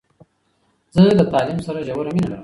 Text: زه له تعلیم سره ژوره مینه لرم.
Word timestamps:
زه 0.95 1.01
له 1.19 1.25
تعلیم 1.33 1.59
سره 1.67 1.79
ژوره 1.87 2.11
مینه 2.15 2.29
لرم. 2.31 2.39